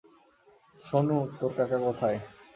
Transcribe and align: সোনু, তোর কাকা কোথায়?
সোনু, 0.81 1.17
তোর 1.37 1.51
কাকা 1.57 1.77
কোথায়? 1.85 2.17